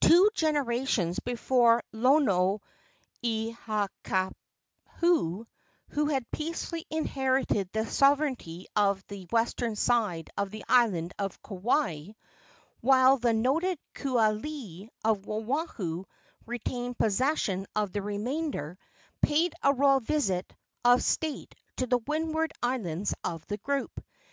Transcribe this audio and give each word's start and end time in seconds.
Two 0.00 0.30
generations 0.32 1.18
before 1.18 1.82
Lonoikahaupu, 1.92 4.32
who 5.00 6.06
had 6.08 6.30
peacefully 6.30 6.86
inherited 6.88 7.72
the 7.72 7.84
sovereignty 7.84 8.68
of 8.76 9.04
the 9.08 9.26
western 9.32 9.74
side 9.74 10.30
of 10.36 10.52
the 10.52 10.62
island 10.68 11.14
of 11.18 11.42
Kauai, 11.42 12.10
while 12.80 13.16
the 13.18 13.32
noted 13.32 13.80
Kualii, 13.96 14.88
of 15.02 15.28
Oahu, 15.28 16.04
retained 16.46 16.96
possession 16.96 17.66
of 17.74 17.90
the 17.90 18.02
remainder, 18.02 18.78
paid 19.20 19.52
a 19.64 19.72
royal 19.74 19.98
visit 19.98 20.54
of 20.84 21.02
state 21.02 21.56
to 21.78 21.88
the 21.88 21.98
windward 22.06 22.52
islands 22.62 23.14
of 23.24 23.44
the 23.48 23.56
group. 23.58 24.00